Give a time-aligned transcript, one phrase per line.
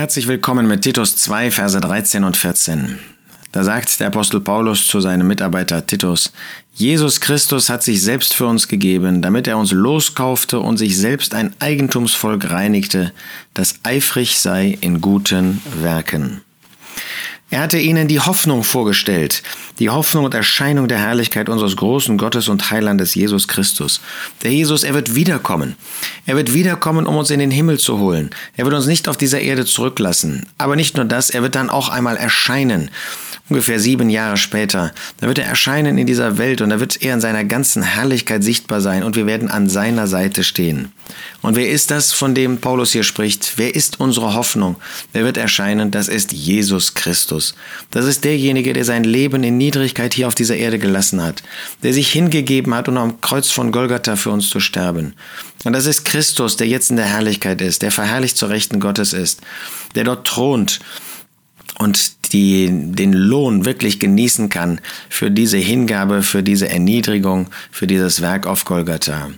[0.00, 2.98] Herzlich willkommen mit Titus 2, Verse 13 und 14.
[3.52, 6.32] Da sagt der Apostel Paulus zu seinem Mitarbeiter Titus,
[6.72, 11.34] Jesus Christus hat sich selbst für uns gegeben, damit er uns loskaufte und sich selbst
[11.34, 13.12] ein Eigentumsvolk reinigte,
[13.52, 16.40] das eifrig sei in guten Werken.
[17.50, 19.42] Er hatte ihnen die Hoffnung vorgestellt,
[19.80, 24.00] die Hoffnung und Erscheinung der Herrlichkeit unseres großen Gottes und Heilandes Jesus Christus.
[24.44, 25.76] Der Jesus, er wird wiederkommen.
[26.30, 28.30] Er wird wiederkommen, um uns in den Himmel zu holen.
[28.56, 30.46] Er wird uns nicht auf dieser Erde zurücklassen.
[30.58, 32.92] Aber nicht nur das, er wird dann auch einmal erscheinen
[33.50, 37.14] ungefähr sieben Jahre später, da wird er erscheinen in dieser Welt und da wird er
[37.14, 40.92] in seiner ganzen Herrlichkeit sichtbar sein und wir werden an seiner Seite stehen.
[41.42, 43.54] Und wer ist das, von dem Paulus hier spricht?
[43.56, 44.76] Wer ist unsere Hoffnung?
[45.12, 45.90] Wer wird erscheinen?
[45.90, 47.54] Das ist Jesus Christus.
[47.90, 51.42] Das ist derjenige, der sein Leben in Niedrigkeit hier auf dieser Erde gelassen hat,
[51.82, 55.14] der sich hingegeben hat, um am Kreuz von Golgatha für uns zu sterben.
[55.64, 59.12] Und das ist Christus, der jetzt in der Herrlichkeit ist, der verherrlicht zur Rechten Gottes
[59.12, 59.40] ist,
[59.94, 60.80] der dort thront
[61.80, 68.20] und die den Lohn wirklich genießen kann für diese Hingabe, für diese Erniedrigung, für dieses
[68.20, 69.30] Werk auf Golgatha.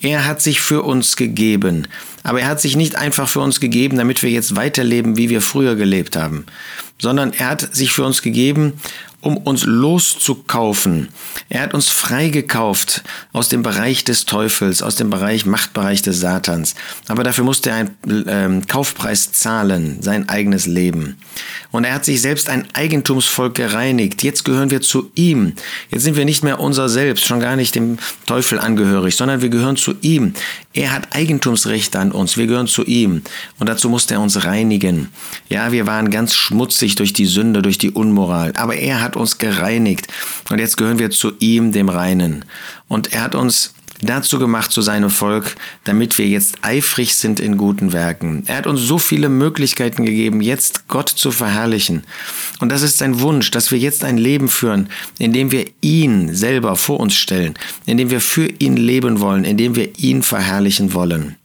[0.00, 1.88] Er hat sich für uns gegeben,
[2.22, 5.40] aber er hat sich nicht einfach für uns gegeben, damit wir jetzt weiterleben, wie wir
[5.40, 6.46] früher gelebt haben,
[7.02, 8.74] sondern er hat sich für uns gegeben,
[9.20, 11.08] um uns loszukaufen.
[11.48, 16.74] Er hat uns freigekauft aus dem Bereich des Teufels, aus dem Bereich Machtbereich des Satans.
[17.08, 21.18] Aber dafür musste er einen ähm, Kaufpreis zahlen, sein eigenes Leben.
[21.70, 24.22] Und er hat sich selbst ein Eigentumsvolk gereinigt.
[24.22, 25.52] Jetzt gehören wir zu ihm.
[25.90, 29.50] Jetzt sind wir nicht mehr unser Selbst, schon gar nicht dem Teufel angehörig, sondern wir
[29.50, 30.34] gehören zu ihm.
[30.72, 32.36] Er hat Eigentumsrechte an uns.
[32.36, 33.22] Wir gehören zu ihm.
[33.58, 35.08] Und dazu musste er uns reinigen.
[35.48, 38.52] Ja, wir waren ganz schmutzig durch die Sünde, durch die Unmoral.
[38.56, 40.08] Aber er hat uns gereinigt.
[40.50, 42.44] Und jetzt gehören wir zu ihm, dem Reinen.
[42.88, 47.56] Und er hat uns dazu gemacht zu seinem Volk, damit wir jetzt eifrig sind in
[47.56, 48.44] guten Werken.
[48.46, 52.04] Er hat uns so viele Möglichkeiten gegeben, jetzt Gott zu verherrlichen.
[52.60, 54.88] Und das ist sein Wunsch, dass wir jetzt ein Leben führen,
[55.18, 57.54] in dem wir ihn selber vor uns stellen,
[57.86, 61.36] in dem wir für ihn leben wollen, in dem wir ihn verherrlichen wollen.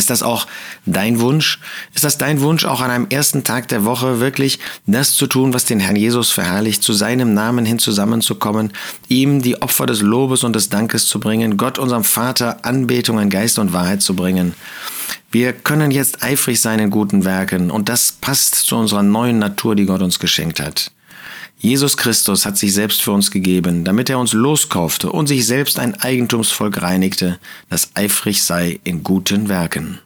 [0.00, 0.46] Ist das auch
[0.86, 1.60] dein Wunsch?
[1.94, 5.52] Ist das dein Wunsch, auch an einem ersten Tag der Woche wirklich das zu tun,
[5.52, 8.72] was den Herrn Jesus verherrlicht, zu seinem Namen hin zusammenzukommen,
[9.08, 13.28] ihm die Opfer des Lobes und des Dankes zu bringen, Gott unserem Vater Anbetung in
[13.28, 14.54] Geist und Wahrheit zu bringen?
[15.30, 19.76] Wir können jetzt eifrig sein in guten Werken und das passt zu unserer neuen Natur,
[19.76, 20.92] die Gott uns geschenkt hat.
[21.62, 25.78] Jesus Christus hat sich selbst für uns gegeben, damit er uns loskaufte und sich selbst
[25.78, 27.38] ein Eigentumsvolk reinigte,
[27.68, 29.98] das eifrig sei in guten Werken.